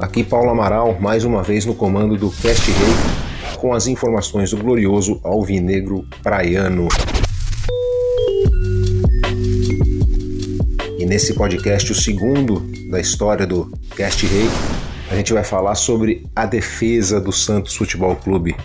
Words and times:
Aqui 0.00 0.24
Paulo 0.24 0.50
Amaral, 0.50 0.96
mais 1.00 1.24
uma 1.24 1.42
vez 1.42 1.66
no 1.66 1.74
comando 1.74 2.16
do 2.16 2.30
Cast 2.30 2.70
Rei, 2.70 3.56
com 3.58 3.74
as 3.74 3.86
informações 3.86 4.50
do 4.50 4.56
glorioso 4.56 5.20
alvinegro 5.22 6.06
praiano. 6.22 6.88
E 10.98 11.04
nesse 11.04 11.34
podcast, 11.34 11.92
o 11.92 11.94
segundo 11.94 12.62
da 12.90 12.98
história 12.98 13.46
do 13.46 13.70
Cast 13.94 14.26
Rei, 14.26 14.48
a 15.10 15.16
gente 15.16 15.32
vai 15.32 15.44
falar 15.44 15.74
sobre 15.74 16.26
a 16.34 16.46
defesa 16.46 17.20
do 17.20 17.32
Santos 17.32 17.76
Futebol 17.76 18.16
Clube. 18.16 18.56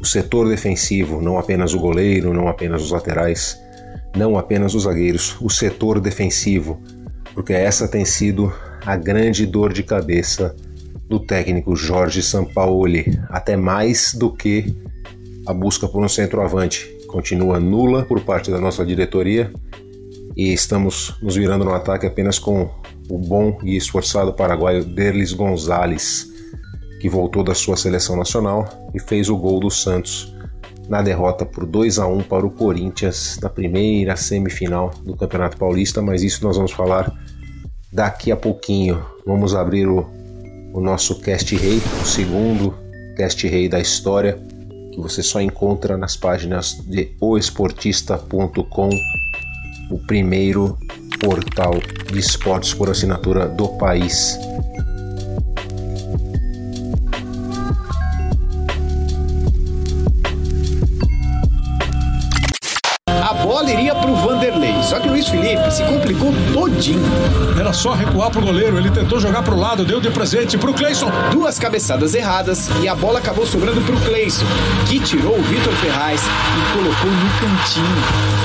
O 0.00 0.06
setor 0.06 0.48
defensivo, 0.48 1.20
não 1.20 1.38
apenas 1.38 1.74
o 1.74 1.78
goleiro, 1.78 2.32
não 2.32 2.48
apenas 2.48 2.82
os 2.82 2.90
laterais, 2.90 3.58
não 4.16 4.38
apenas 4.38 4.74
os 4.74 4.84
zagueiros, 4.84 5.36
o 5.40 5.50
setor 5.50 6.00
defensivo, 6.00 6.80
porque 7.34 7.52
essa 7.52 7.88
tem 7.88 8.04
sido 8.04 8.52
a 8.86 8.96
grande 8.96 9.44
dor 9.44 9.72
de 9.72 9.82
cabeça 9.82 10.54
do 11.08 11.18
técnico 11.18 11.76
Jorge 11.76 12.22
Sampaoli, 12.22 13.18
até 13.28 13.56
mais 13.56 14.14
do 14.14 14.32
que 14.32 14.74
a 15.46 15.52
busca 15.52 15.86
por 15.86 16.02
um 16.02 16.08
centroavante. 16.08 16.90
Continua 17.08 17.60
nula 17.60 18.04
por 18.04 18.20
parte 18.20 18.50
da 18.50 18.60
nossa 18.60 18.84
diretoria 18.84 19.52
e 20.36 20.52
estamos 20.52 21.14
nos 21.22 21.36
virando 21.36 21.64
no 21.64 21.74
ataque 21.74 22.06
apenas 22.06 22.38
com 22.38 22.70
o 23.08 23.18
bom 23.18 23.58
e 23.62 23.76
esforçado 23.76 24.32
paraguaio 24.32 24.84
Derlis 24.84 25.32
Gonzalez, 25.32 26.28
que 27.00 27.08
voltou 27.08 27.44
da 27.44 27.54
sua 27.54 27.76
seleção 27.76 28.16
nacional 28.16 28.90
e 28.94 29.00
fez 29.00 29.28
o 29.28 29.36
gol 29.36 29.60
do 29.60 29.70
Santos 29.70 30.34
na 30.88 31.02
derrota 31.02 31.46
por 31.46 31.66
2 31.66 31.98
a 31.98 32.06
1 32.06 32.22
para 32.22 32.46
o 32.46 32.50
Corinthians 32.50 33.38
na 33.40 33.48
primeira 33.48 34.16
semifinal 34.16 34.90
do 35.04 35.16
Campeonato 35.16 35.56
Paulista, 35.56 36.02
mas 36.02 36.22
isso 36.22 36.44
nós 36.44 36.56
vamos 36.56 36.72
falar 36.72 37.12
daqui 37.94 38.30
a 38.30 38.36
pouquinho. 38.36 39.02
Vamos 39.24 39.54
abrir 39.54 39.88
o 39.88 40.04
o 40.74 40.80
nosso 40.80 41.20
Cast 41.20 41.54
Rei, 41.54 41.80
o 42.02 42.04
segundo 42.04 42.74
Cast 43.16 43.46
Rei 43.46 43.68
da 43.68 43.78
história, 43.78 44.36
que 44.92 45.00
você 45.00 45.22
só 45.22 45.40
encontra 45.40 45.96
nas 45.96 46.16
páginas 46.16 46.74
de 46.84 47.12
oesportista.com, 47.20 48.90
o 49.88 49.98
primeiro 50.00 50.76
portal 51.20 51.74
de 52.12 52.18
esportes 52.18 52.74
por 52.74 52.90
assinatura 52.90 53.46
do 53.46 53.68
país. 53.78 54.36
Só 64.84 65.00
que 65.00 65.08
o 65.08 65.12
Luiz 65.12 65.26
Felipe 65.28 65.70
se 65.70 65.82
complicou 65.84 66.32
todinho. 66.52 67.02
Era 67.58 67.72
só 67.72 67.92
recuar 67.92 68.30
pro 68.30 68.42
goleiro, 68.42 68.76
ele 68.76 68.90
tentou 68.90 69.18
jogar 69.18 69.42
pro 69.42 69.56
lado, 69.56 69.84
deu 69.84 69.98
de 69.98 70.10
presente 70.10 70.58
pro 70.58 70.74
Cleison. 70.74 71.10
Duas 71.32 71.58
cabeçadas 71.58 72.14
erradas 72.14 72.68
e 72.82 72.86
a 72.86 72.94
bola 72.94 73.18
acabou 73.18 73.46
sobrando 73.46 73.80
pro 73.80 73.96
Cleison, 74.00 74.44
que 74.86 75.00
tirou 75.00 75.38
o 75.38 75.42
Vitor 75.42 75.72
Ferraz 75.74 76.20
e 76.22 76.76
colocou 76.76 77.10
no 77.10 77.30
cantinho. 77.40 77.86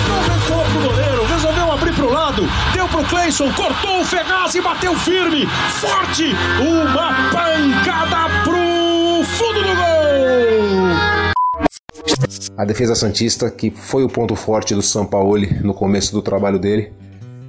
Não 0.07 0.35
recuou 0.35 0.63
pro 0.63 0.89
goleiro, 0.89 1.25
resolveu 1.25 1.71
abrir 1.71 1.93
pro 1.93 2.11
lado, 2.11 2.49
deu 2.73 2.87
pro 2.87 3.03
Cleison, 3.03 3.51
cortou 3.51 4.01
o 4.01 4.05
Ferraz 4.05 4.55
e 4.55 4.61
bateu 4.61 4.95
firme, 4.95 5.45
forte, 5.81 6.35
uma 6.61 7.13
pancada 7.31 8.29
pro 8.43 8.68
A 12.59 12.65
defesa 12.65 12.93
santista, 12.93 13.49
que 13.49 13.71
foi 13.71 14.03
o 14.03 14.09
ponto 14.09 14.35
forte 14.35 14.75
do 14.75 14.81
Sampaoli 14.81 15.61
no 15.63 15.73
começo 15.73 16.11
do 16.11 16.21
trabalho 16.21 16.59
dele, 16.59 16.91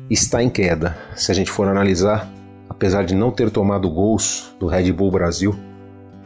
está 0.09 0.41
em 0.41 0.49
queda. 0.49 0.97
Se 1.17 1.33
a 1.33 1.35
gente 1.35 1.51
for 1.51 1.67
analisar, 1.67 2.33
apesar 2.69 3.05
de 3.05 3.13
não 3.13 3.33
ter 3.33 3.51
tomado 3.51 3.91
gols 3.91 4.55
do 4.61 4.69
Red 4.69 4.93
Bull 4.93 5.11
Brasil 5.11 5.53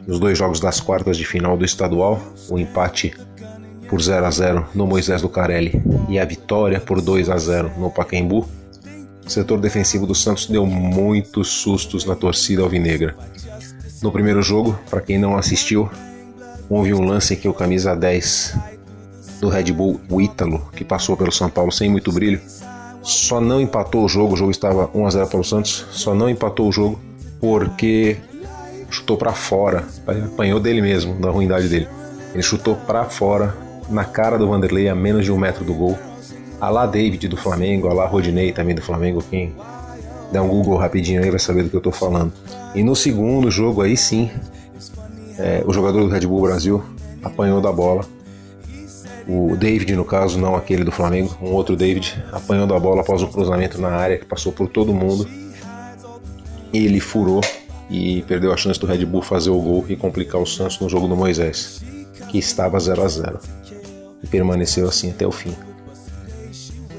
nos 0.07 0.21
dois 0.21 0.37
jogos 0.37 0.61
das 0.61 0.81
quartas 0.81 1.17
de 1.17 1.25
final 1.25 1.57
do 1.57 1.65
estadual, 1.65 2.21
o 2.51 2.59
empate 2.59 3.15
por 3.89 4.03
0 4.03 4.27
a 4.27 4.31
0 4.31 4.67
no 4.75 4.87
Moisés 4.87 5.23
do 5.23 5.31
Carelli 5.31 5.83
e 6.07 6.19
a 6.19 6.25
vitória 6.27 6.79
por 6.79 7.01
2 7.01 7.31
a 7.31 7.39
0 7.39 7.73
no 7.79 7.91
Pacaembu, 7.91 8.47
o 9.25 9.31
setor 9.31 9.61
defensivo 9.61 10.07
do 10.07 10.15
Santos 10.15 10.47
deu 10.47 10.67
muitos 10.67 11.49
sustos 11.49 12.05
na 12.05 12.15
torcida 12.15 12.61
alvinegra. 12.61 13.17
No 14.03 14.13
primeiro 14.13 14.43
jogo, 14.43 14.79
para 14.91 15.01
quem 15.01 15.17
não 15.17 15.39
assistiu, 15.39 15.89
houve 16.69 16.95
um 16.95 17.05
lance 17.05 17.37
que 17.37 17.49
o 17.49 17.55
camisa 17.55 17.95
10 17.95 18.57
do 19.41 19.49
Red 19.49 19.73
Bull, 19.73 20.01
o 20.09 20.21
Ítalo, 20.21 20.69
que 20.75 20.85
passou 20.85 21.17
pelo 21.17 21.33
São 21.33 21.51
Paulo 21.51 21.71
sem 21.71 21.89
muito 21.89 22.11
brilho, 22.13 22.41
só 23.03 23.41
não 23.41 23.61
empatou 23.61 24.05
o 24.05 24.09
jogo, 24.09 24.35
o 24.35 24.37
jogo 24.37 24.51
estava 24.51 24.91
1 24.95 25.07
a 25.07 25.11
0 25.11 25.27
para 25.27 25.41
o 25.41 25.45
Santos, 25.45 25.87
só 25.91 26.15
não 26.15 26.29
empatou 26.29 26.69
o 26.69 26.73
jogo 26.73 26.99
porque 27.41 28.17
chutou 28.89 29.17
para 29.17 29.33
fora, 29.33 29.85
apanhou 30.07 30.59
dele 30.59 30.81
mesmo, 30.81 31.15
da 31.15 31.31
ruindade 31.31 31.69
dele. 31.69 31.89
Ele 32.33 32.43
chutou 32.43 32.75
para 32.75 33.05
fora, 33.05 33.55
na 33.91 34.05
cara 34.05 34.39
do 34.39 34.49
Vanderlei, 34.49 34.89
a 34.89 34.95
menos 34.95 35.25
de 35.25 35.33
um 35.33 35.37
metro 35.37 35.65
do 35.65 35.75
gol. 35.75 35.99
A 36.61 36.71
lá 36.71 36.87
David 36.87 37.29
do 37.29 37.37
Flamengo, 37.37 37.89
a 37.89 37.93
lá 37.93 38.07
Rodinei 38.07 38.53
também 38.53 38.75
do 38.75 38.81
Flamengo, 38.81 39.23
quem 39.29 39.55
der 40.33 40.41
um 40.41 40.49
Google 40.49 40.77
rapidinho 40.77 41.23
aí 41.23 41.31
vai 41.31 41.39
saber 41.39 41.65
do 41.65 41.71
que 41.71 41.77
eu 41.77 41.81
tô 41.81 41.93
falando. 41.93 42.33
E 42.75 42.83
no 42.83 42.97
segundo 42.97 43.51
jogo 43.51 43.83
aí 43.83 43.97
sim, 43.97 44.31
é, 45.39 45.63
o 45.67 45.73
jogador 45.73 46.01
do 46.01 46.09
Red 46.09 46.27
Bull 46.27 46.43
Brasil 46.43 46.83
apanhou 47.23 47.61
da 47.61 47.73
bola 47.73 48.05
o 49.27 49.57
David, 49.57 49.97
no 49.97 50.05
caso, 50.05 50.39
não 50.39 50.55
aquele 50.55 50.85
do 50.85 50.93
Flamengo, 50.93 51.37
um 51.41 51.53
outro 51.53 51.75
David, 51.75 52.23
apanhando 52.31 52.75
a 52.75 52.79
bola 52.79 53.01
após 53.01 53.23
um 53.23 53.27
cruzamento 53.27 53.81
na 53.81 53.89
área 53.89 54.19
que 54.19 54.27
passou 54.27 54.53
por 54.53 54.69
todo 54.69 54.93
mundo. 54.93 55.27
Ele 56.73 57.01
furou 57.01 57.41
e 57.89 58.23
perdeu 58.23 58.53
a 58.53 58.57
chance 58.57 58.79
do 58.79 58.87
Red 58.87 59.05
Bull 59.07 59.23
fazer 59.23 59.51
o 59.51 59.61
gol 59.61 59.85
e 59.89 59.97
complicar 59.97 60.41
o 60.41 60.47
Santos 60.47 60.79
no 60.79 60.89
jogo 60.89 61.09
do 61.09 61.17
Moisés, 61.17 61.81
que 62.29 62.39
estava 62.39 62.79
0 62.79 63.03
a 63.03 63.09
0 63.09 63.39
e 64.23 64.27
permaneceu 64.27 64.87
assim 64.87 65.11
até 65.11 65.27
o 65.27 65.33
fim. 65.33 65.55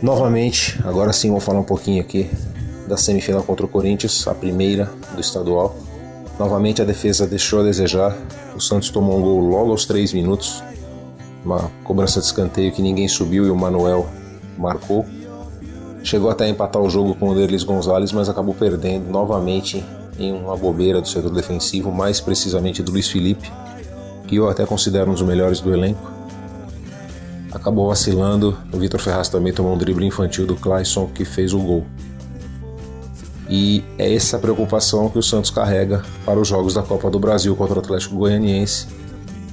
Novamente, 0.01 0.79
agora 0.83 1.13
sim 1.13 1.29
vou 1.29 1.39
falar 1.39 1.59
um 1.59 1.63
pouquinho 1.63 2.01
aqui 2.01 2.29
da 2.87 2.97
semifinal 2.97 3.43
contra 3.43 3.65
o 3.65 3.69
Corinthians, 3.69 4.27
a 4.27 4.33
primeira 4.33 4.89
do 5.13 5.21
estadual. 5.21 5.75
Novamente 6.37 6.81
a 6.81 6.85
defesa 6.85 7.25
deixou 7.25 7.61
a 7.61 7.63
desejar. 7.63 8.17
O 8.55 8.59
Santos 8.59 8.89
tomou 8.89 9.17
um 9.17 9.21
gol 9.21 9.39
logo 9.39 9.71
aos 9.71 9.85
3 9.85 10.13
minutos 10.13 10.63
uma 11.45 11.71
cobrança 11.83 12.19
de 12.19 12.25
escanteio 12.25 12.71
que 12.71 12.81
ninguém 12.81 13.07
subiu 13.07 13.45
e 13.45 13.51
o 13.51 13.55
Manuel 13.55 14.09
marcou. 14.57 15.05
Chegou 16.03 16.29
até 16.29 16.45
a 16.45 16.49
empatar 16.49 16.81
o 16.81 16.89
jogo 16.89 17.15
com 17.15 17.29
o 17.29 17.35
Derlis 17.35 17.63
Gonzalez, 17.63 18.11
mas 18.11 18.27
acabou 18.27 18.53
perdendo 18.53 19.09
novamente 19.09 19.83
em 20.17 20.33
uma 20.33 20.57
bobeira 20.57 21.01
do 21.01 21.07
setor 21.07 21.31
defensivo, 21.31 21.91
mais 21.91 22.19
precisamente 22.19 22.81
do 22.81 22.91
Luiz 22.91 23.07
Felipe, 23.07 23.51
que 24.27 24.35
eu 24.35 24.49
até 24.49 24.65
considero 24.65 25.11
um 25.11 25.13
dos 25.13 25.23
melhores 25.23 25.59
do 25.59 25.73
elenco. 25.73 26.11
Acabou 27.51 27.87
vacilando, 27.87 28.57
o 28.71 28.77
Vitor 28.77 28.99
Ferraz 28.99 29.29
também 29.29 29.53
tomou 29.53 29.73
um 29.73 29.77
drible 29.77 30.05
infantil 30.05 30.45
do 30.45 30.55
Clayson 30.55 31.07
que 31.07 31.23
fez 31.23 31.53
o 31.53 31.59
gol. 31.59 31.85
E 33.49 33.83
é 33.97 34.13
essa 34.13 34.39
preocupação 34.39 35.09
que 35.09 35.19
o 35.19 35.23
Santos 35.23 35.51
carrega 35.51 36.03
para 36.25 36.39
os 36.39 36.47
jogos 36.47 36.73
da 36.73 36.81
Copa 36.81 37.09
do 37.09 37.19
Brasil 37.19 37.55
contra 37.55 37.75
o 37.75 37.79
Atlético 37.79 38.15
Goianiense 38.15 38.87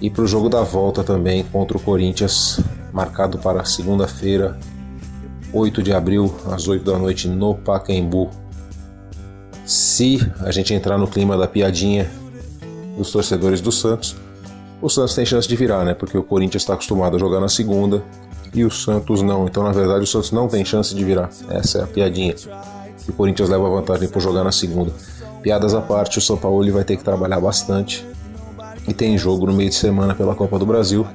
e 0.01 0.09
para 0.11 0.25
o 0.25 0.27
jogo 0.27 0.49
da 0.49 0.63
volta 0.63 1.05
também 1.05 1.45
contra 1.45 1.77
o 1.77 1.81
Corinthians, 1.81 2.61
marcado 2.93 3.39
para 3.39 3.65
segunda-feira, 3.65 4.59
8 5.53 5.83
de 5.83 5.93
abril, 5.93 6.35
às 6.51 6.67
8 6.67 6.85
da 6.85 6.99
noite, 6.99 7.29
no 7.29 7.55
Pacaembu. 7.55 8.31
Se 9.65 10.19
a 10.41 10.51
gente 10.51 10.75
entrar 10.75 10.99
no 10.99 11.07
clima 11.07 11.37
da 11.37 11.47
piadinha 11.47 12.11
dos 12.97 13.13
torcedores 13.13 13.61
do 13.61 13.71
Santos, 13.71 14.17
o 14.81 14.89
Santos 14.89 15.15
tem 15.15 15.25
chance 15.25 15.47
de 15.47 15.55
virar, 15.55 15.85
né? 15.85 15.95
Porque 15.95 16.19
o 16.19 16.23
Corinthians 16.25 16.63
está 16.63 16.75
acostumado 16.75 17.15
a 17.15 17.19
jogar 17.19 17.39
na 17.39 17.49
segunda 17.49 18.03
e 18.53 18.65
o 18.65 18.71
Santos 18.71 19.23
não. 19.23 19.47
Então, 19.47 19.63
na 19.63 19.71
verdade, 19.71 20.03
o 20.03 20.07
Santos 20.07 20.33
não 20.33 20.49
tem 20.49 20.65
chance 20.65 20.95
de 20.95 21.05
virar. 21.05 21.31
Essa 21.49 21.79
é 21.79 21.83
a 21.85 21.87
piadinha. 21.87 22.35
O 23.09 23.13
Corinthians 23.13 23.49
leva 23.49 23.69
vantagem 23.69 24.09
por 24.09 24.21
jogar 24.21 24.45
na 24.45 24.53
segunda. 24.53 24.93
Piadas 25.43 25.75
à 25.75 25.81
parte, 25.81 26.19
o 26.19 26.21
São 26.21 26.37
Paulo 26.37 26.71
vai 26.73 26.85
ter 26.85 26.97
que 26.97 27.05
trabalhar 27.05 27.41
bastante 27.41 28.07
e 28.87 28.93
tem 28.93 29.17
jogo 29.19 29.47
no 29.47 29.53
meio 29.53 29.69
de 29.69 29.75
semana 29.75 30.15
pela 30.15 30.35
Copa 30.35 30.59
do 30.59 30.67
Brasil. 30.67 31.07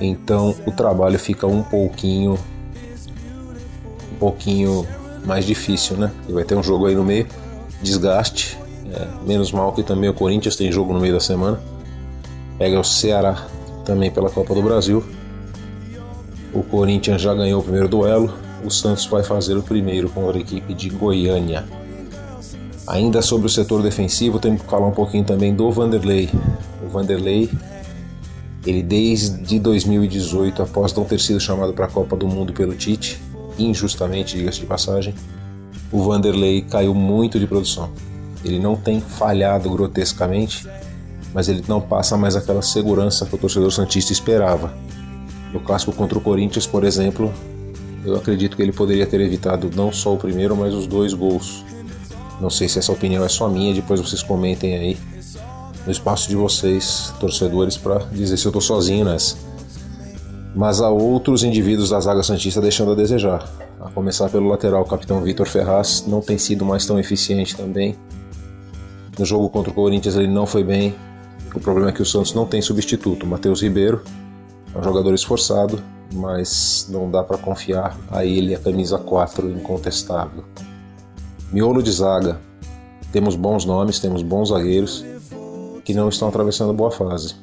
Então 0.00 0.54
o 0.66 0.72
trabalho 0.72 1.18
fica 1.18 1.46
um 1.46 1.62
pouquinho 1.62 2.38
um 4.12 4.18
pouquinho 4.18 4.86
mais 5.24 5.44
difícil, 5.44 5.96
né? 5.96 6.10
E 6.28 6.32
vai 6.32 6.44
ter 6.44 6.54
um 6.54 6.62
jogo 6.62 6.86
aí 6.86 6.94
no 6.94 7.04
meio, 7.04 7.26
desgaste. 7.82 8.58
É, 8.92 9.06
menos 9.26 9.50
mal 9.50 9.72
que 9.72 9.82
também 9.82 10.08
o 10.08 10.14
Corinthians 10.14 10.56
tem 10.56 10.70
jogo 10.70 10.92
no 10.92 11.00
meio 11.00 11.14
da 11.14 11.20
semana. 11.20 11.60
Pega 12.56 12.78
o 12.78 12.84
Ceará 12.84 13.46
também 13.84 14.10
pela 14.10 14.30
Copa 14.30 14.54
do 14.54 14.62
Brasil. 14.62 15.04
O 16.54 16.62
Corinthians 16.62 17.20
já 17.20 17.34
ganhou 17.34 17.60
o 17.60 17.62
primeiro 17.62 17.88
duelo. 17.88 18.32
O 18.64 18.70
Santos 18.70 19.06
vai 19.06 19.22
fazer 19.22 19.56
o 19.56 19.62
primeiro 19.62 20.08
com 20.08 20.28
a 20.28 20.36
equipe 20.36 20.74
de 20.74 20.88
Goiânia. 20.88 21.64
Ainda 22.86 23.20
sobre 23.20 23.46
o 23.46 23.50
setor 23.50 23.82
defensivo, 23.82 24.38
temos 24.38 24.62
que 24.62 24.68
falar 24.68 24.86
um 24.86 24.92
pouquinho 24.92 25.24
também 25.24 25.54
do 25.54 25.70
Vanderlei. 25.70 26.30
O 26.84 26.88
Vanderlei, 26.88 27.50
ele 28.64 28.82
desde 28.82 29.58
2018, 29.58 30.62
após 30.62 30.94
não 30.94 31.04
ter 31.04 31.18
sido 31.20 31.40
chamado 31.40 31.72
para 31.72 31.86
a 31.86 31.88
Copa 31.88 32.16
do 32.16 32.28
Mundo 32.28 32.52
pelo 32.52 32.74
Tite, 32.74 33.20
injustamente, 33.58 34.36
diga-se 34.36 34.60
de 34.60 34.66
passagem, 34.66 35.14
o 35.90 36.02
Vanderlei 36.02 36.62
caiu 36.62 36.94
muito 36.94 37.38
de 37.40 37.46
produção. 37.46 37.90
Ele 38.44 38.58
não 38.58 38.76
tem 38.76 39.00
falhado 39.00 39.68
grotescamente, 39.68 40.68
mas 41.34 41.48
ele 41.48 41.64
não 41.66 41.80
passa 41.80 42.16
mais 42.16 42.36
aquela 42.36 42.62
segurança 42.62 43.26
que 43.26 43.34
o 43.34 43.38
torcedor 43.38 43.70
santista 43.72 44.12
esperava. 44.12 44.72
No 45.52 45.60
clássico 45.60 45.92
contra 45.92 46.18
o 46.18 46.20
Corinthians, 46.20 46.66
por 46.66 46.84
exemplo, 46.84 47.32
eu 48.06 48.16
acredito 48.16 48.56
que 48.56 48.62
ele 48.62 48.72
poderia 48.72 49.06
ter 49.06 49.20
evitado 49.20 49.70
não 49.74 49.92
só 49.92 50.14
o 50.14 50.16
primeiro, 50.16 50.56
mas 50.56 50.72
os 50.72 50.86
dois 50.86 51.12
gols. 51.12 51.64
Não 52.40 52.50
sei 52.50 52.68
se 52.68 52.78
essa 52.78 52.92
opinião 52.92 53.24
é 53.24 53.28
só 53.28 53.48
minha, 53.48 53.74
depois 53.74 54.00
vocês 54.00 54.22
comentem 54.22 54.76
aí 54.76 54.96
no 55.84 55.90
espaço 55.92 56.28
de 56.28 56.36
vocês, 56.36 57.12
torcedores, 57.18 57.76
para 57.76 57.98
dizer 58.12 58.36
se 58.36 58.46
eu 58.46 58.50
estou 58.50 58.60
sozinho 58.60 59.04
nessa. 59.04 59.36
Mas 60.54 60.80
há 60.80 60.88
outros 60.88 61.42
indivíduos 61.42 61.90
da 61.90 62.00
zaga 62.00 62.22
Santista 62.22 62.60
deixando 62.60 62.92
a 62.92 62.94
desejar. 62.94 63.48
A 63.80 63.90
começar 63.90 64.28
pelo 64.28 64.48
lateral, 64.48 64.82
o 64.82 64.86
capitão 64.86 65.20
Vitor 65.22 65.46
Ferraz 65.46 66.04
não 66.06 66.20
tem 66.20 66.38
sido 66.38 66.64
mais 66.64 66.86
tão 66.86 66.98
eficiente 66.98 67.56
também. 67.56 67.96
No 69.18 69.24
jogo 69.24 69.48
contra 69.48 69.70
o 69.70 69.74
Corinthians 69.74 70.16
ele 70.16 70.28
não 70.28 70.46
foi 70.46 70.64
bem. 70.64 70.94
O 71.54 71.60
problema 71.60 71.90
é 71.90 71.92
que 71.92 72.02
o 72.02 72.06
Santos 72.06 72.34
não 72.34 72.46
tem 72.46 72.60
substituto. 72.60 73.26
Matheus 73.26 73.62
Ribeiro 73.62 74.02
é 74.74 74.78
um 74.78 74.82
jogador 74.82 75.14
esforçado, 75.14 75.82
mas 76.12 76.86
não 76.90 77.10
dá 77.10 77.22
para 77.22 77.38
confiar 77.38 77.98
a 78.10 78.24
ele 78.24 78.54
a 78.54 78.58
camisa 78.58 78.98
4 78.98 79.50
incontestável. 79.50 80.44
Miolo 81.52 81.82
de 81.82 81.92
zaga. 81.92 82.40
Temos 83.12 83.36
bons 83.36 83.64
nomes, 83.64 83.98
temos 83.98 84.22
bons 84.22 84.48
zagueiros 84.48 85.04
que 85.84 85.94
não 85.94 86.08
estão 86.08 86.28
atravessando 86.28 86.72
boa 86.72 86.90
fase. 86.90 87.36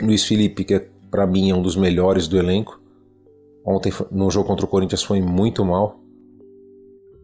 Luiz 0.00 0.24
Felipe, 0.24 0.64
que 0.64 0.74
é, 0.74 0.88
para 1.10 1.26
mim 1.26 1.50
é 1.50 1.54
um 1.54 1.62
dos 1.62 1.76
melhores 1.76 2.26
do 2.26 2.38
elenco, 2.38 2.80
ontem 3.64 3.92
no 4.10 4.30
jogo 4.30 4.46
contra 4.46 4.64
o 4.64 4.68
Corinthians 4.68 5.02
foi 5.02 5.20
muito 5.20 5.64
mal. 5.64 6.00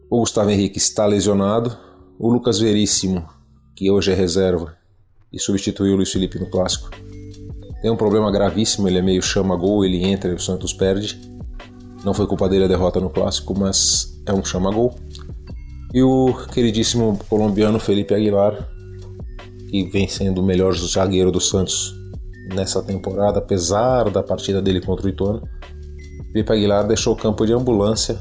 O 0.09 0.19
Gustavo 0.19 0.49
Henrique 0.51 0.77
está 0.77 1.05
lesionado. 1.05 1.75
O 2.17 2.31
Lucas 2.31 2.59
Veríssimo, 2.59 3.27
que 3.75 3.91
hoje 3.91 4.11
é 4.11 4.15
reserva 4.15 4.77
e 5.33 5.39
substituiu 5.39 5.93
o 5.93 5.95
Luiz 5.97 6.11
Felipe 6.11 6.39
no 6.39 6.49
clássico, 6.49 6.89
tem 7.85 7.91
um 7.91 7.95
problema 7.95 8.31
gravíssimo. 8.31 8.87
Ele 8.87 8.97
é 8.97 9.01
meio 9.03 9.21
chama-gol, 9.21 9.85
ele 9.85 10.03
entra 10.03 10.31
e 10.31 10.33
o 10.33 10.39
Santos 10.39 10.73
perde. 10.73 11.21
Não 12.03 12.15
foi 12.15 12.25
culpa 12.25 12.49
dele 12.49 12.65
a 12.65 12.67
derrota 12.67 12.99
no 12.99 13.11
clássico, 13.11 13.55
mas 13.55 14.19
é 14.25 14.33
um 14.33 14.43
chama-gol. 14.43 14.95
E 15.93 16.01
o 16.01 16.33
queridíssimo 16.51 17.19
colombiano 17.29 17.79
Felipe 17.79 18.15
Aguilar, 18.15 18.67
que 19.69 19.83
vem 19.91 20.07
sendo 20.07 20.41
o 20.41 20.43
melhor 20.43 20.73
zagueiro 20.73 21.31
do 21.31 21.39
Santos 21.39 21.93
nessa 22.55 22.81
temporada, 22.81 23.37
apesar 23.37 24.09
da 24.09 24.23
partida 24.23 24.63
dele 24.63 24.81
contra 24.81 25.05
o 25.05 25.09
Ituano. 25.09 25.47
Felipe 26.31 26.53
Aguilar 26.53 26.87
deixou 26.87 27.13
o 27.13 27.15
campo 27.15 27.45
de 27.45 27.53
ambulância 27.53 28.19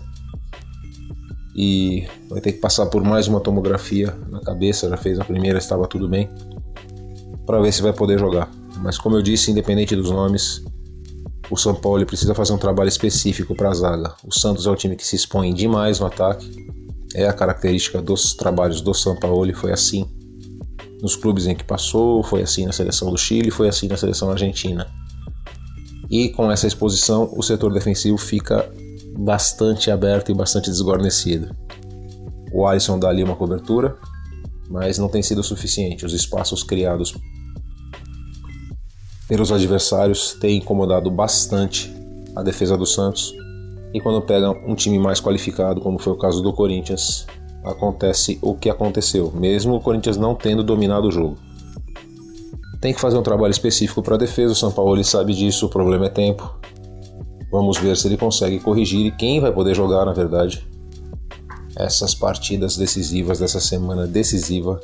e 1.56 2.06
vai 2.28 2.42
ter 2.42 2.52
que 2.52 2.60
passar 2.60 2.84
por 2.84 3.02
mais 3.02 3.28
uma 3.28 3.40
tomografia 3.40 4.14
na 4.28 4.42
cabeça. 4.42 4.90
Já 4.90 4.98
fez 4.98 5.18
a 5.18 5.24
primeira, 5.24 5.56
estava 5.56 5.86
tudo 5.86 6.06
bem, 6.06 6.28
para 7.46 7.62
ver 7.62 7.72
se 7.72 7.80
vai 7.80 7.94
poder 7.94 8.18
jogar. 8.18 8.50
Mas 8.78 8.98
como 8.98 9.16
eu 9.16 9.22
disse, 9.22 9.50
independente 9.50 9.94
dos 9.96 10.10
nomes, 10.10 10.62
o 11.50 11.56
São 11.56 11.74
Paulo 11.74 12.04
precisa 12.06 12.34
fazer 12.34 12.52
um 12.52 12.58
trabalho 12.58 12.88
específico 12.88 13.54
para 13.54 13.70
a 13.70 13.74
zaga. 13.74 14.14
O 14.24 14.32
Santos 14.32 14.66
é 14.66 14.70
um 14.70 14.74
time 14.74 14.96
que 14.96 15.06
se 15.06 15.16
expõe 15.16 15.52
demais 15.52 16.00
no 16.00 16.06
ataque. 16.06 16.66
É 17.14 17.28
a 17.28 17.32
característica 17.32 18.02
dos 18.02 18.34
trabalhos 18.34 18.80
do 18.80 18.92
São 18.92 19.16
Paulo, 19.16 19.54
foi 19.54 19.72
assim 19.72 20.08
nos 21.04 21.14
clubes 21.16 21.46
em 21.46 21.54
que 21.54 21.62
passou, 21.62 22.22
foi 22.22 22.40
assim 22.40 22.64
na 22.64 22.72
seleção 22.72 23.10
do 23.10 23.18
Chile, 23.18 23.50
foi 23.50 23.68
assim 23.68 23.86
na 23.86 23.96
seleção 23.96 24.30
argentina. 24.30 24.86
E 26.10 26.30
com 26.30 26.50
essa 26.50 26.66
exposição, 26.66 27.30
o 27.36 27.42
setor 27.42 27.74
defensivo 27.74 28.16
fica 28.16 28.72
bastante 29.18 29.90
aberto 29.90 30.32
e 30.32 30.34
bastante 30.34 30.70
desguarnecido. 30.70 31.54
O 32.50 32.66
Alisson 32.66 32.98
dá 32.98 33.10
ali 33.10 33.22
uma 33.22 33.36
cobertura, 33.36 33.98
mas 34.70 34.96
não 34.96 35.08
tem 35.08 35.22
sido 35.22 35.42
suficiente. 35.42 36.06
Os 36.06 36.14
espaços 36.14 36.62
criados 36.62 37.14
pelos 39.28 39.50
adversários 39.50 40.34
têm 40.34 40.58
incomodado 40.58 41.10
bastante 41.10 41.92
a 42.36 42.42
defesa 42.42 42.76
do 42.76 42.86
Santos. 42.86 43.34
E 43.92 44.00
quando 44.00 44.20
pega 44.22 44.50
um 44.50 44.74
time 44.74 44.98
mais 44.98 45.20
qualificado, 45.20 45.80
como 45.80 45.98
foi 45.98 46.12
o 46.12 46.18
caso 46.18 46.42
do 46.42 46.52
Corinthians, 46.52 47.26
acontece 47.64 48.38
o 48.42 48.54
que 48.54 48.68
aconteceu, 48.68 49.32
mesmo 49.34 49.74
o 49.74 49.80
Corinthians 49.80 50.16
não 50.16 50.34
tendo 50.34 50.62
dominado 50.62 51.08
o 51.08 51.12
jogo. 51.12 51.38
Tem 52.80 52.92
que 52.92 53.00
fazer 53.00 53.16
um 53.16 53.22
trabalho 53.22 53.52
específico 53.52 54.02
para 54.02 54.16
a 54.16 54.18
defesa, 54.18 54.52
o 54.52 54.56
São 54.56 54.70
Paulo 54.70 55.02
sabe 55.04 55.32
disso, 55.32 55.66
o 55.66 55.70
problema 55.70 56.06
é 56.06 56.10
tempo. 56.10 56.58
Vamos 57.50 57.78
ver 57.78 57.96
se 57.96 58.08
ele 58.08 58.16
consegue 58.16 58.58
corrigir 58.58 59.06
e 59.06 59.12
quem 59.12 59.40
vai 59.40 59.52
poder 59.52 59.74
jogar, 59.74 60.04
na 60.04 60.12
verdade, 60.12 60.66
essas 61.76 62.14
partidas 62.14 62.76
decisivas 62.76 63.38
dessa 63.38 63.60
semana 63.60 64.06
decisiva 64.06 64.78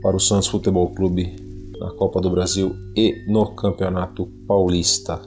para 0.00 0.14
o 0.14 0.20
Santos 0.20 0.48
Futebol 0.48 0.90
Clube 0.90 1.51
na 1.82 1.90
Copa 1.92 2.20
do 2.20 2.30
Brasil 2.30 2.76
e 2.96 3.24
no 3.26 3.54
Campeonato 3.56 4.26
Paulista. 4.46 5.20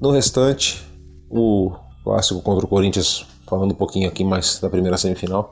No 0.00 0.12
restante, 0.12 0.86
o 1.28 1.72
clássico 2.04 2.40
contra 2.40 2.64
o 2.64 2.68
Corinthians 2.68 3.26
falando 3.48 3.72
um 3.72 3.76
pouquinho 3.76 4.08
aqui 4.08 4.24
mais 4.24 4.60
da 4.60 4.70
primeira 4.70 4.96
semifinal. 4.96 5.50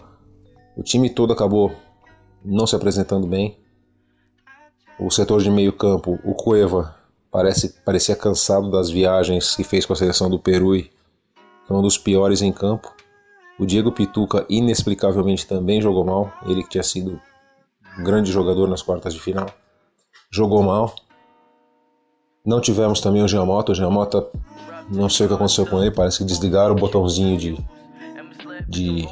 O 0.77 0.83
time 0.83 1.11
todo 1.11 1.33
acabou 1.33 1.73
não 2.45 2.67
se 2.67 2.77
apresentando 2.77 3.27
bem. 3.27 3.59
O 4.99 5.11
setor 5.11 5.43
de 5.43 5.51
meio 5.51 5.73
campo, 5.73 6.19
o 6.25 6.35
Cueva, 6.35 6.95
parece, 7.31 7.75
parecia 7.85 8.15
cansado 8.15 8.71
das 8.71 8.91
viagens 8.91 9.57
que 9.57 9.65
fez 9.65 9.85
com 9.85 9.93
a 9.93 9.97
seleção 9.97 10.31
do 10.31 10.39
Peru 10.39 10.77
e 10.77 10.91
foi 11.67 11.77
um 11.77 11.83
dos 11.83 11.99
piores 11.99 12.43
em 12.43 12.53
campo. 12.53 12.93
O 13.59 13.67
Diego 13.67 13.91
Pituca, 13.91 14.45
inexplicavelmente, 14.49 15.47
também 15.47 15.81
jogou 15.81 16.05
mal. 16.05 16.33
Ele 16.47 16.63
que 16.63 16.69
tinha 16.69 16.83
sido 16.83 17.21
grande 17.99 18.31
jogador 18.31 18.69
nas 18.69 18.83
quartas 18.83 19.15
de 19.15 19.21
final, 19.21 19.47
jogou 20.31 20.63
mal. 20.63 20.95
Não 22.45 22.61
tivemos 22.61 23.01
também 23.01 23.23
o 23.23 23.29
Giamota. 23.29 23.73
O 23.73 23.75
Giamota, 23.75 24.27
não 24.91 25.09
sei 25.09 25.27
o 25.27 25.29
que 25.29 25.35
aconteceu 25.35 25.67
com 25.67 25.81
ele, 25.83 25.91
parece 25.91 26.19
que 26.19 26.25
desligaram 26.25 26.73
o 26.73 26.79
botãozinho 26.79 27.39
de 27.39 27.57
de 28.69 29.09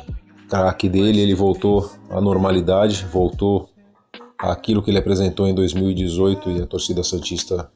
craque 0.49 0.89
dele, 0.89 1.21
ele 1.21 1.35
voltou 1.35 1.91
à 2.11 2.21
normalidade, 2.21 3.07
voltou 3.11 3.69
àquilo 4.39 4.83
que 4.83 4.91
ele 4.91 4.99
apresentou 4.99 5.47
em 5.47 5.55
2018 5.55 6.51
e 6.51 6.63
a 6.63 6.67
torcida 6.67 7.03
santista 7.03 7.71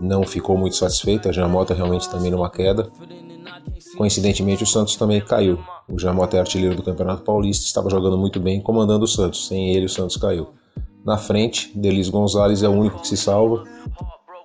não 0.00 0.24
ficou 0.24 0.56
muito 0.56 0.76
satisfeita. 0.76 1.30
A 1.30 1.32
Jamota 1.32 1.74
realmente 1.74 2.08
também 2.08 2.30
numa 2.30 2.50
queda. 2.50 2.90
Coincidentemente, 3.96 4.62
o 4.62 4.66
Santos 4.66 4.96
também 4.96 5.20
caiu. 5.20 5.58
O 5.88 5.98
Jamota 5.98 6.36
é 6.36 6.40
artilheiro 6.40 6.74
do 6.74 6.82
Campeonato 6.82 7.22
Paulista, 7.22 7.64
estava 7.64 7.88
jogando 7.90 8.18
muito 8.18 8.40
bem, 8.40 8.60
comandando 8.60 9.04
o 9.04 9.08
Santos. 9.08 9.46
Sem 9.46 9.74
ele, 9.74 9.86
o 9.86 9.88
Santos 9.88 10.16
caiu. 10.16 10.48
Na 11.04 11.18
frente, 11.18 11.70
Delis 11.74 12.08
Gonzalez 12.08 12.62
é 12.62 12.68
o 12.68 12.72
único 12.72 13.00
que 13.00 13.08
se 13.08 13.16
salva, 13.16 13.64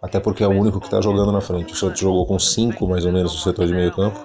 até 0.02 0.20
porque 0.20 0.44
é 0.44 0.48
o 0.48 0.52
único 0.52 0.80
que 0.80 0.88
está 0.88 1.02
jogando 1.02 1.32
na 1.32 1.42
frente. 1.42 1.74
O 1.74 1.76
Santos 1.76 2.00
jogou 2.00 2.26
com 2.26 2.38
cinco 2.38 2.88
mais 2.88 3.06
ou 3.06 3.12
menos 3.12 3.34
no 3.34 3.40
setor 3.40 3.66
de 3.66 3.74
meio 3.74 3.92
campo. 3.92 4.20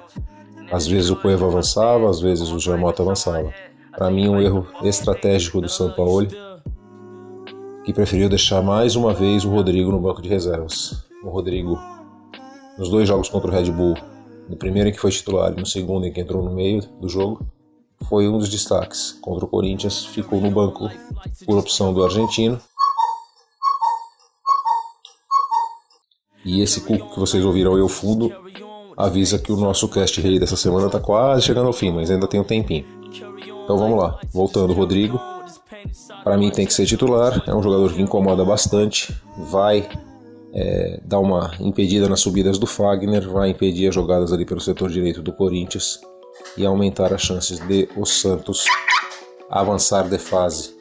Às 0.72 0.86
vezes 0.86 1.10
o 1.10 1.16
Cueva 1.16 1.46
avançava, 1.46 2.10
às 2.10 2.20
vezes 2.20 2.50
o 2.50 2.58
Jamota 2.58 3.02
avançava. 3.02 3.52
Para 3.92 4.10
mim, 4.10 4.28
um 4.28 4.40
erro 4.40 4.66
estratégico 4.82 5.60
do 5.60 5.68
São 5.68 5.92
Paulo, 5.92 6.26
que 7.84 7.92
preferiu 7.92 8.28
deixar 8.28 8.62
mais 8.62 8.96
uma 8.96 9.14
vez 9.14 9.44
o 9.44 9.50
Rodrigo 9.50 9.92
no 9.92 10.00
banco 10.00 10.20
de 10.20 10.28
reservas. 10.28 11.04
O 11.22 11.30
Rodrigo, 11.30 11.78
nos 12.76 12.88
dois 12.88 13.06
jogos 13.06 13.28
contra 13.28 13.48
o 13.48 13.54
Red 13.54 13.70
Bull, 13.70 13.94
no 14.48 14.56
primeiro 14.56 14.88
em 14.88 14.92
que 14.92 15.00
foi 15.00 15.10
titular 15.10 15.52
e 15.52 15.60
no 15.60 15.66
segundo 15.66 16.06
em 16.06 16.12
que 16.12 16.20
entrou 16.20 16.42
no 16.42 16.52
meio 16.52 16.82
do 17.00 17.08
jogo, 17.08 17.46
foi 18.08 18.28
um 18.28 18.38
dos 18.38 18.48
destaques. 18.48 19.12
Contra 19.20 19.44
o 19.44 19.48
Corinthians, 19.48 20.04
ficou 20.04 20.40
no 20.40 20.50
banco 20.50 20.90
por 21.46 21.58
opção 21.58 21.92
do 21.92 22.04
argentino. 22.04 22.60
E 26.44 26.60
esse 26.60 26.82
cuco 26.82 27.10
que 27.14 27.18
vocês 27.18 27.44
ouviram 27.44 27.78
eu 27.78 27.88
fundo 27.88 28.30
avisa 28.96 29.38
que 29.38 29.50
o 29.50 29.56
nosso 29.56 29.88
cast 29.88 30.20
rei 30.20 30.38
dessa 30.38 30.56
semana 30.56 30.86
está 30.86 31.00
quase 31.00 31.46
chegando 31.46 31.66
ao 31.66 31.72
fim, 31.72 31.90
mas 31.90 32.10
ainda 32.10 32.28
tem 32.28 32.38
um 32.38 32.44
tempinho. 32.44 32.84
Então 33.64 33.78
vamos 33.78 33.98
lá, 33.98 34.20
voltando, 34.30 34.74
Rodrigo. 34.74 35.18
Para 36.22 36.36
mim 36.36 36.50
tem 36.50 36.66
que 36.66 36.74
ser 36.74 36.86
titular, 36.86 37.42
é 37.46 37.54
um 37.54 37.62
jogador 37.62 37.92
que 37.92 38.02
incomoda 38.02 38.44
bastante, 38.44 39.14
vai 39.36 39.88
é, 40.54 41.00
dar 41.04 41.18
uma 41.18 41.52
impedida 41.58 42.08
nas 42.08 42.20
subidas 42.20 42.58
do 42.58 42.66
Fagner, 42.66 43.28
vai 43.28 43.50
impedir 43.50 43.88
as 43.88 43.94
jogadas 43.94 44.32
ali 44.32 44.46
pelo 44.46 44.60
setor 44.60 44.88
direito 44.88 45.20
do 45.20 45.32
Corinthians 45.32 46.00
e 46.56 46.64
aumentar 46.64 47.12
as 47.12 47.22
chances 47.22 47.58
de 47.58 47.88
o 47.96 48.04
Santos 48.04 48.64
avançar 49.50 50.08
de 50.08 50.18
fase. 50.18 50.74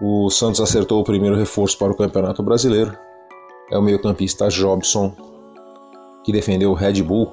O 0.00 0.28
Santos 0.30 0.60
acertou 0.60 1.00
o 1.00 1.04
primeiro 1.04 1.36
reforço 1.36 1.78
para 1.78 1.92
o 1.92 1.96
Campeonato 1.96 2.42
Brasileiro. 2.42 2.96
É 3.70 3.78
o 3.78 3.82
meio-campista 3.82 4.48
Jobson, 4.48 5.14
que 6.24 6.32
defendeu 6.32 6.70
o 6.72 6.74
Red 6.74 7.02
Bull 7.02 7.32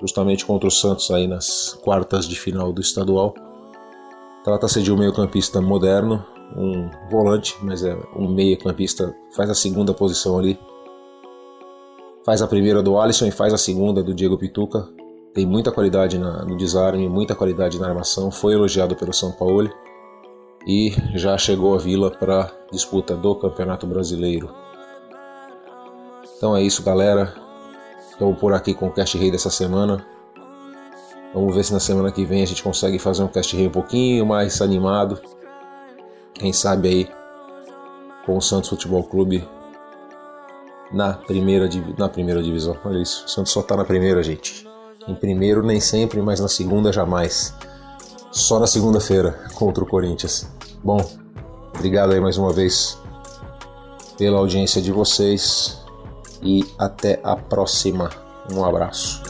justamente 0.00 0.44
contra 0.44 0.68
o 0.68 0.70
Santos 0.70 1.10
aí 1.10 1.26
nas 1.26 1.78
quartas 1.82 2.26
de 2.26 2.38
final 2.38 2.72
do 2.72 2.80
estadual. 2.80 3.34
Trata-se 4.44 4.82
de 4.82 4.92
um 4.92 4.96
meio-campista 4.96 5.60
moderno, 5.60 6.24
um 6.56 6.90
volante, 7.10 7.56
mas 7.62 7.82
é 7.82 7.96
um 8.16 8.28
meio-campista, 8.28 9.14
faz 9.34 9.50
a 9.50 9.54
segunda 9.54 9.92
posição 9.92 10.38
ali. 10.38 10.58
Faz 12.30 12.42
a 12.42 12.46
primeira 12.46 12.80
do 12.80 12.96
Alisson 12.96 13.26
e 13.26 13.32
faz 13.32 13.52
a 13.52 13.58
segunda 13.58 14.04
do 14.04 14.14
Diego 14.14 14.38
Pituca. 14.38 14.88
tem 15.34 15.44
muita 15.44 15.72
qualidade 15.72 16.16
na, 16.16 16.44
no 16.44 16.56
desarme, 16.56 17.08
muita 17.08 17.34
qualidade 17.34 17.76
na 17.80 17.88
armação, 17.88 18.30
foi 18.30 18.52
elogiado 18.52 18.94
pelo 18.94 19.12
São 19.12 19.32
Paulo 19.32 19.68
e 20.64 20.94
já 21.16 21.36
chegou 21.36 21.74
à 21.74 21.78
Vila 21.78 22.08
para 22.08 22.48
disputa 22.70 23.16
do 23.16 23.34
Campeonato 23.34 23.84
Brasileiro. 23.84 24.48
Então 26.36 26.56
é 26.56 26.62
isso, 26.62 26.84
galera. 26.84 27.34
Estamos 28.12 28.38
por 28.38 28.54
aqui 28.54 28.74
com 28.74 28.86
o 28.86 28.92
Cast 28.92 29.18
Rei 29.18 29.32
dessa 29.32 29.50
semana. 29.50 30.06
Vamos 31.34 31.52
ver 31.52 31.64
se 31.64 31.72
na 31.72 31.80
semana 31.80 32.12
que 32.12 32.24
vem 32.24 32.44
a 32.44 32.46
gente 32.46 32.62
consegue 32.62 33.00
fazer 33.00 33.24
um 33.24 33.28
Cast 33.28 33.56
Rei 33.56 33.66
um 33.66 33.72
pouquinho 33.72 34.24
mais 34.24 34.62
animado. 34.62 35.20
Quem 36.34 36.52
sabe 36.52 36.88
aí 36.90 37.08
com 38.24 38.36
o 38.36 38.40
Santos 38.40 38.70
Futebol 38.70 39.02
Clube 39.02 39.44
na 40.92 41.14
primeira, 41.14 41.68
na 41.96 42.08
primeira 42.08 42.42
divisão. 42.42 42.76
Olha 42.84 43.00
isso, 43.00 43.24
o 43.26 43.28
Santos 43.28 43.52
só 43.52 43.62
tá 43.62 43.76
na 43.76 43.84
primeira, 43.84 44.22
gente. 44.22 44.66
Em 45.08 45.14
primeiro 45.14 45.62
nem 45.62 45.80
sempre, 45.80 46.20
mas 46.20 46.40
na 46.40 46.48
segunda 46.48 46.92
jamais. 46.92 47.54
Só 48.30 48.58
na 48.58 48.66
segunda-feira 48.66 49.48
contra 49.54 49.82
o 49.82 49.86
Corinthians. 49.86 50.48
Bom, 50.84 50.98
obrigado 51.74 52.12
aí 52.12 52.20
mais 52.20 52.38
uma 52.38 52.52
vez 52.52 52.98
pela 54.16 54.38
audiência 54.38 54.80
de 54.80 54.92
vocês 54.92 55.78
e 56.42 56.64
até 56.78 57.20
a 57.22 57.34
próxima. 57.36 58.10
Um 58.52 58.64
abraço. 58.64 59.29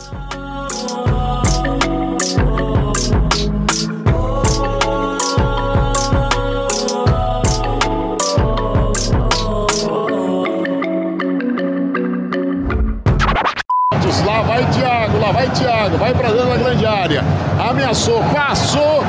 Ameaçou, 17.80 18.22
passou, 18.25 19.02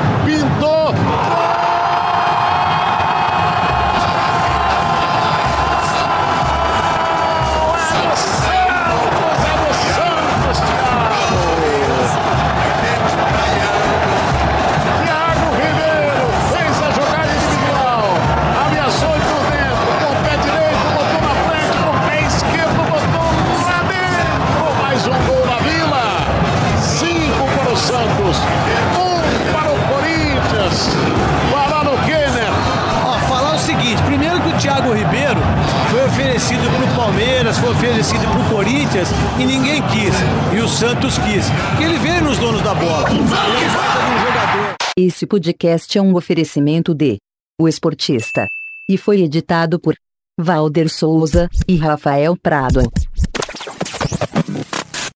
Palmeiras, 36.94 37.58
foi 37.58 37.70
oferecido 37.70 38.20
para 38.20 38.40
o 38.40 38.48
Corinthians 38.48 39.08
e 39.40 39.44
ninguém 39.44 39.82
quis. 39.88 40.14
E 40.56 40.60
o 40.60 40.68
Santos 40.68 41.18
quis. 41.18 41.46
Que 41.76 41.82
ele 41.82 41.98
veio 41.98 42.22
nos 42.22 42.38
donos 42.38 42.62
da 42.62 42.72
bola. 42.72 43.10
Ele 43.10 43.24
jogador. 44.24 44.74
Esse 44.96 45.26
podcast 45.26 45.98
é 45.98 46.00
um 46.00 46.14
oferecimento 46.14 46.94
de 46.94 47.18
O 47.60 47.66
Esportista. 47.66 48.46
E 48.88 48.96
foi 48.96 49.22
editado 49.22 49.80
por 49.80 49.96
Valder 50.38 50.88
Souza 50.88 51.48
e 51.66 51.76
Rafael 51.76 52.36
Prado. 52.36 52.82